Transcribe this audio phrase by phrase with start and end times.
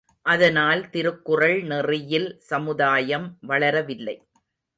[0.25, 4.17] அதனால் திருக்குறள் நெறியில் சமுதாயம் வளரவில்லை.